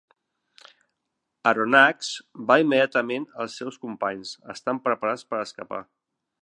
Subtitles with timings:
[1.51, 2.09] Aronnax
[2.49, 5.89] va immediatament als seus companys, estan preparats per escapar.